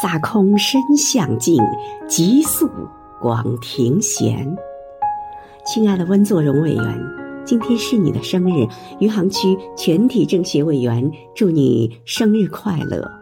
[0.00, 1.62] 洒空身向静，
[2.08, 2.70] 急速
[3.20, 4.56] 广庭闲。
[5.66, 7.00] 亲爱的温作荣委员，
[7.44, 8.66] 今天是你的生日，
[8.98, 13.19] 余杭区全体政协委员祝你生日快乐。